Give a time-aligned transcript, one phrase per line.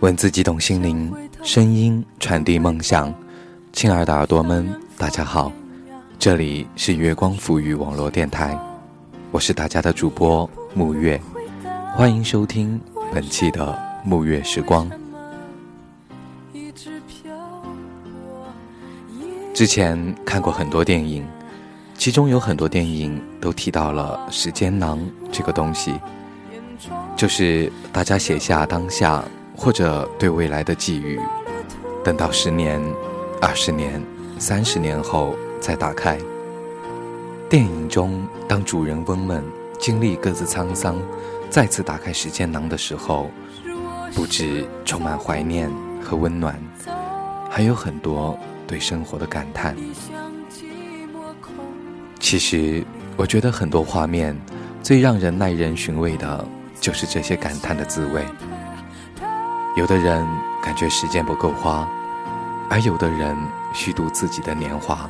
[0.00, 1.12] 文字激动心灵，
[1.42, 3.12] 声音传递梦想。
[3.72, 4.68] 亲爱的耳朵们，
[4.98, 5.52] 大家好，
[6.18, 8.58] 这里是月光抚育网络电台，
[9.30, 11.20] 我是大家的主播沐月，
[11.94, 12.80] 欢迎收听
[13.12, 14.90] 本期的沐月时光。
[19.54, 21.24] 之前看过很多电影，
[21.96, 25.00] 其中有很多电影都提到了时间囊
[25.32, 25.94] 这个东西，
[27.16, 29.24] 就是大家写下当下。
[29.56, 31.16] 或者对未来的寄语，
[32.02, 32.82] 等到十年、
[33.40, 34.02] 二十年、
[34.36, 36.18] 三十年后再打开。
[37.48, 39.44] 电影中，当主人翁们
[39.78, 41.00] 经历各自沧桑，
[41.48, 43.30] 再次打开时间囊的时候，
[44.12, 45.70] 不止充满怀念
[46.02, 46.60] 和温暖，
[47.48, 49.76] 还有很多对生活的感叹。
[52.18, 52.84] 其实，
[53.16, 54.36] 我觉得很多画面，
[54.82, 56.44] 最让人耐人寻味的，
[56.84, 58.22] 就是这些感叹的滋味。
[59.74, 60.22] 有的人
[60.62, 61.88] 感觉时间不够花，
[62.68, 63.34] 而有的人
[63.72, 65.08] 虚度自己的年华；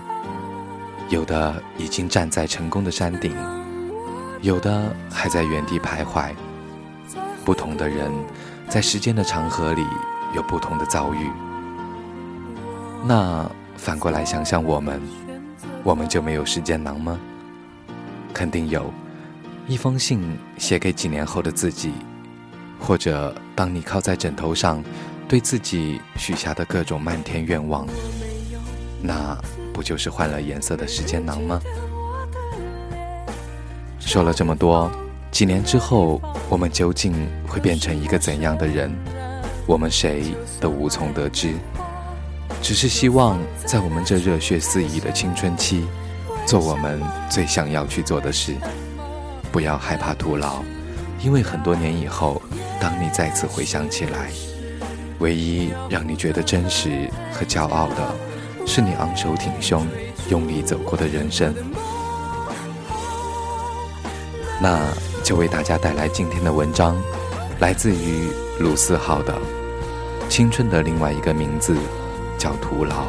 [1.08, 3.34] 有的已经站在成功的山顶，
[4.40, 6.32] 有的还在原地徘徊。
[7.44, 8.08] 不同的人，
[8.68, 9.84] 在时间的长河里
[10.32, 11.28] 有不同的遭遇。
[13.04, 15.02] 那反过来想想我们，
[15.82, 17.18] 我们就没有时间囊吗？
[18.32, 18.94] 肯定有，
[19.66, 20.20] 一封信
[20.58, 21.92] 写给几年后的自己。
[22.80, 24.82] 或者，当你靠在枕头上，
[25.26, 27.86] 对自己许下的各种漫天愿望，
[29.00, 29.34] 那
[29.72, 31.58] 不就是换了颜色的时间囊吗？
[33.98, 34.90] 说了这么多，
[35.30, 37.14] 几年之后，我们究竟
[37.48, 38.94] 会变成一个怎样的人？
[39.66, 41.54] 我们谁都无从得知。
[42.60, 45.86] 只是希望，在我们这热血四溢的青春期，
[46.44, 48.54] 做我们最想要去做的事，
[49.54, 50.64] 不要害怕徒劳，
[51.22, 52.42] 因为很多年以后。
[52.80, 54.28] 当你再次回想起来，
[55.20, 58.14] 唯一让你觉得真实和骄傲的，
[58.66, 59.86] 是你昂首挺胸、
[60.28, 61.54] 用力走过的人生。
[64.60, 67.00] 那就为大家带来今天的文章，
[67.60, 68.28] 来自于
[68.58, 69.32] 鲁四号的
[70.28, 71.76] 《青春的另外一个名字
[72.36, 73.04] 叫徒劳》。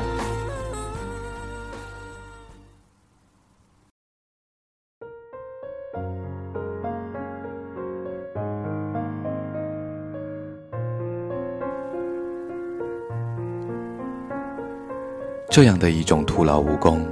[15.55, 17.07] 这样的一种徒劳无功，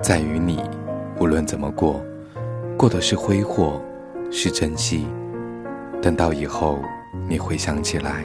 [0.00, 0.58] 在于你，
[1.20, 2.02] 无论怎么过，
[2.78, 3.78] 过的是挥霍，
[4.30, 5.06] 是珍惜。
[6.00, 6.78] 等到以后
[7.28, 8.24] 你回想起来，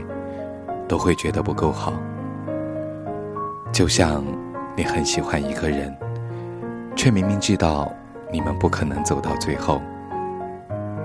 [0.88, 1.92] 都会觉得不够好。
[3.74, 4.24] 就像
[4.78, 5.94] 你很喜欢一个人，
[6.96, 7.92] 却明明知道
[8.32, 9.82] 你们不可能走到最后。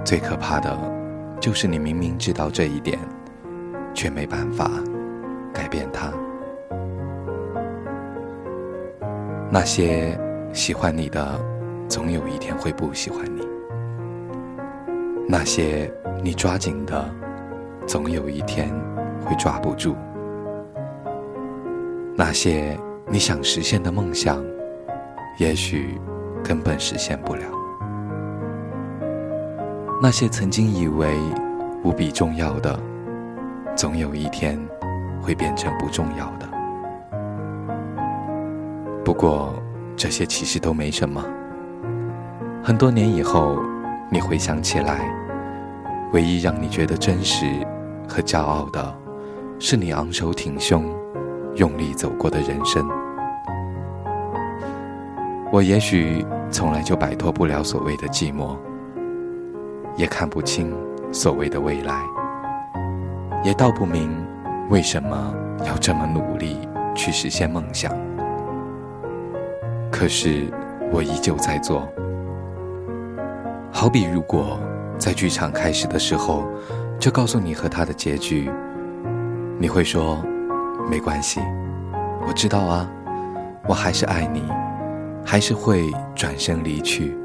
[0.05, 0.78] 最可怕的，
[1.41, 3.00] 就是你明明知道这一点，
[3.93, 4.70] 却没办法
[5.53, 6.12] 改变他。
[9.51, 10.19] 那些
[10.53, 11.41] 喜欢你的，
[11.89, 13.43] 总有一天会不喜欢你；
[15.27, 15.91] 那些
[16.23, 17.09] 你抓紧的，
[17.87, 18.69] 总有一天
[19.25, 19.95] 会抓不住；
[22.15, 24.45] 那些你想实现的梦想，
[25.39, 25.99] 也许
[26.45, 27.47] 根本实现不了；
[30.03, 31.19] 那些曾经以为
[31.85, 32.79] 无比重要的，
[33.75, 34.61] 总有一天
[35.23, 36.48] 会变成不重要的。
[39.19, 39.53] 不过，
[39.97, 41.21] 这些其实都没什么。
[42.62, 43.59] 很多年以后，
[44.12, 45.12] 你回想起来，
[46.12, 47.45] 唯一让你觉得真实
[48.09, 48.97] 和骄傲的，
[49.59, 50.84] 是你昂首挺胸、
[51.56, 52.89] 用力走过的人生。
[55.50, 58.56] 我也许从来就摆脱不了所谓的寂寞，
[59.97, 60.73] 也看不清
[61.11, 62.05] 所谓的未来，
[63.43, 64.17] 也道不明
[64.70, 65.35] 为什么
[65.67, 66.56] 要这么努力
[66.94, 67.93] 去实现梦想。
[69.99, 70.47] 可是，
[70.93, 71.83] 我依旧在做。
[73.73, 74.56] 好比，如果
[74.97, 76.45] 在剧场开始的时候
[77.00, 78.49] 就告诉你和他的结局，
[79.59, 80.23] 你会说
[80.89, 81.41] ：“没关系，
[82.25, 82.89] 我知道啊，
[83.67, 84.45] 我还是爱你，
[85.27, 87.19] 还是会转身离去。”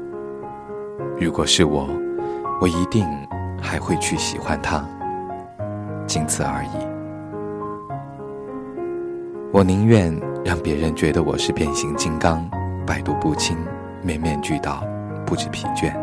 [1.16, 1.88] 如果是我，
[2.60, 3.06] 我一定
[3.62, 4.84] 还会去喜欢他，
[6.08, 6.70] 仅此而已。
[9.52, 10.12] 我宁愿
[10.44, 12.44] 让别人觉得我是变形金刚。
[12.86, 13.56] 百毒不侵，
[14.02, 14.84] 面面俱到，
[15.24, 15.94] 不知疲倦。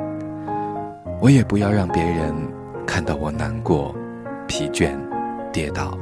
[1.22, 2.34] 我也不要让别人
[2.88, 3.96] 看到我难过、
[4.48, 4.98] 疲倦、
[5.52, 5.96] 跌倒、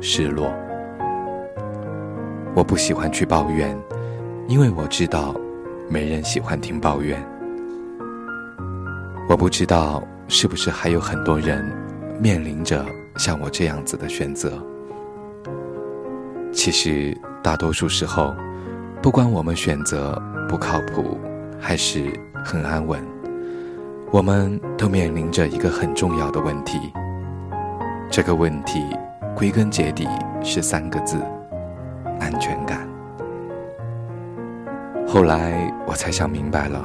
[0.00, 0.52] 失落。
[2.54, 3.76] 我不喜欢去抱怨，
[4.48, 5.34] 因为我知道
[5.88, 7.24] 没人喜欢听抱怨。
[9.28, 11.64] 我不知道是不是还有很多人
[12.18, 12.84] 面临着
[13.16, 14.52] 像我这样子的选择。
[16.52, 18.34] 其实，大多数时候，
[19.04, 20.18] 不管我们选择
[20.48, 21.20] 不靠谱，
[21.60, 22.10] 还是
[22.42, 22.98] 很安稳，
[24.10, 26.90] 我们都面临着一个很重要的问题。
[28.10, 28.82] 这个问题
[29.36, 30.08] 归根结底
[30.42, 31.18] 是三个字：
[32.18, 32.88] 安全感。
[35.06, 36.82] 后来我才想明白了，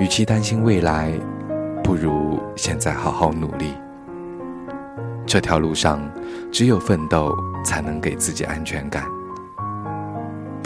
[0.00, 1.12] 与其担心未来，
[1.84, 3.74] 不如现在好好努力。
[5.24, 6.00] 这条路上，
[6.50, 7.32] 只有奋斗
[7.64, 9.04] 才能给自己安全感。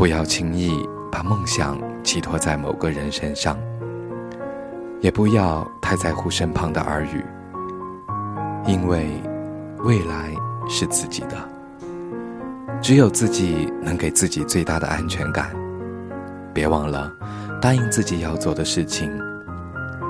[0.05, 3.57] 不要轻易把梦想寄托在某个人身上，
[5.01, 7.25] 也不要太在乎身旁的耳语，
[8.67, 9.19] 因为
[9.79, 10.31] 未来
[10.69, 11.39] 是自己的，
[12.83, 15.57] 只有自己能给自己最大的安全感。
[16.53, 17.11] 别忘了
[17.59, 19.11] 答应自己要做的事情，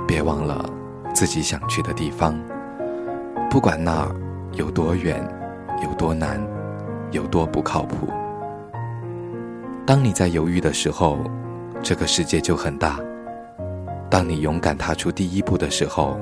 [0.08, 0.68] 别忘了
[1.14, 2.36] 自己想去的地方，
[3.48, 4.10] 不管那。
[4.54, 5.24] 有多远，
[5.84, 6.44] 有多难，
[7.12, 8.08] 有多不靠谱。
[9.86, 11.18] 当你在犹豫的时候，
[11.82, 12.96] 这个世界就很大；
[14.10, 16.18] 当你勇敢踏出第一步的时候，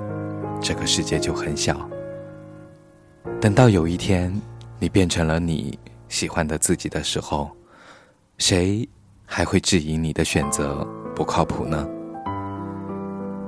[0.60, 1.88] 这个世界就很小。
[3.40, 4.34] 等到有一天，
[4.80, 5.78] 你变成了你
[6.08, 7.50] 喜欢的自己的时候，
[8.38, 8.88] 谁
[9.24, 10.84] 还会质疑你的选择
[11.14, 11.88] 不靠谱呢？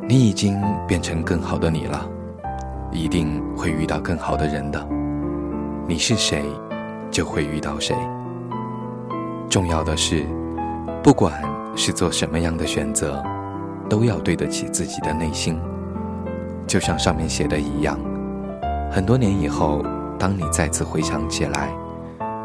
[0.08, 2.08] 你已经变成更好的你了。
[2.93, 4.87] 一定会遇到更好的人的。
[5.88, 6.44] 你是谁，
[7.10, 7.93] 就会遇到谁。
[9.54, 10.26] 重要的是，
[11.00, 11.32] 不管
[11.76, 13.22] 是做什么样的选择，
[13.88, 15.56] 都要对得起自己的内心。
[16.66, 17.96] 就像上面写的一样，
[18.90, 19.80] 很多年以后，
[20.18, 21.72] 当你再次回想起来，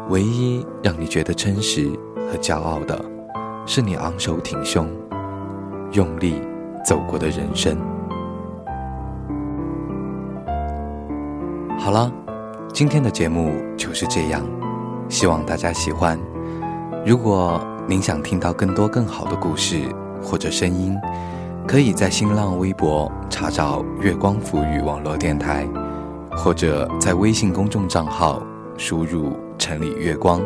[0.08, 1.90] 唯一让你觉得真实
[2.30, 2.96] 和骄傲的，
[3.66, 4.88] 是你昂首挺胸、
[5.90, 6.40] 用力
[6.84, 7.76] 走过的人生。
[11.76, 12.08] 好了，
[12.72, 14.40] 今天的节目就是这样，
[15.08, 16.16] 希望大家喜欢。
[17.06, 17.58] 如果
[17.88, 19.88] 您想听到更多更好的故事
[20.22, 20.94] 或者声音，
[21.66, 25.66] 可以在新浪微博查找“月光浮语网络电台”，
[26.36, 28.42] 或者在微信公众账号
[28.76, 30.42] 输入“城里月光”，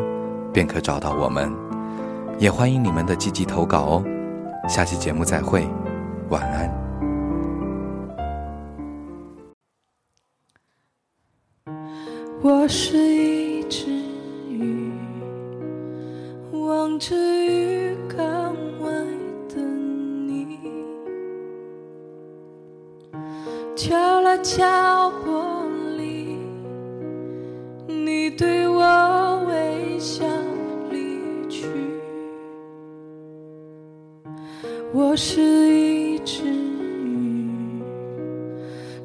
[0.53, 1.51] 便可找到我们。
[2.39, 4.03] 也欢迎你们的积极投稿哦。
[4.67, 5.67] 下期节目再会，
[6.29, 6.73] 晚安。
[12.41, 13.54] 我是一
[16.95, 18.89] 望着鱼缸外
[19.49, 20.47] 的你，
[23.75, 26.37] 敲了敲玻璃，
[27.85, 30.25] 你对我微笑
[30.89, 31.19] 离
[31.49, 31.67] 去。
[34.93, 36.43] 我是一只。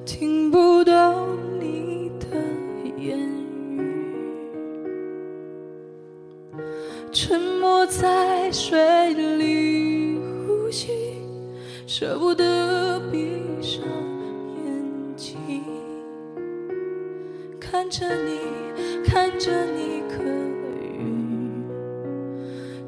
[0.07, 0.40] 鱼
[12.35, 13.19] 的闭
[13.61, 13.83] 上
[14.65, 15.37] 眼睛，
[17.61, 18.39] 看着你，
[19.05, 20.23] 看着你可
[20.99, 21.65] 云，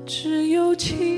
[0.07, 1.12] 只有情